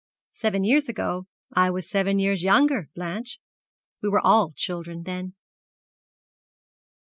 'Seven 0.31 0.63
years 0.63 0.89
ago 0.89 1.27
I 1.53 1.69
was 1.69 1.87
seven 1.87 2.17
years 2.17 2.41
younger, 2.41 2.89
Blanche. 2.95 3.39
We 4.01 4.09
were 4.09 4.19
all 4.19 4.51
children 4.55 5.03
then.' 5.03 5.35